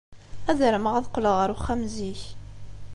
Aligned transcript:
Ad 0.51 0.59
armeɣ 0.67 0.93
ad 0.95 1.03
d-qqleɣ 1.05 1.33
ɣer 1.37 1.49
uxxam 1.55 1.81
zik. 1.95 2.21